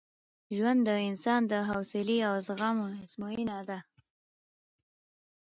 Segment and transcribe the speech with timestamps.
[0.57, 3.79] ژوند د انسان د حوصلې او زغم ازموینه ده.